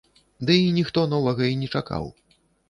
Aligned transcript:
Дый 0.49 0.61
ніхто 0.77 1.03
новага 1.11 1.43
і 1.53 1.61
не 1.65 1.69
чакаў. 1.81 2.09